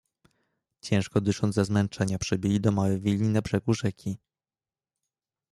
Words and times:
"Ciężko 0.81 1.21
dysząc 1.21 1.55
ze 1.55 1.65
zmęczenia 1.65 2.17
przybyli 2.19 2.61
do 2.61 2.71
małej 2.71 2.99
willi 2.99 3.27
na 3.27 3.41
brzegu 3.41 3.73
rzeki." 3.73 4.17